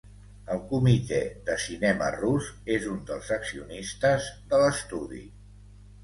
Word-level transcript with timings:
El 0.53 0.61
comitè 0.69 1.17
de 1.49 1.57
cinema 1.65 2.07
rus 2.15 2.47
és 2.75 2.87
un 2.93 2.97
dels 3.09 3.29
accionistes 3.35 4.31
de 4.55 4.63
l'estudi. 4.63 5.21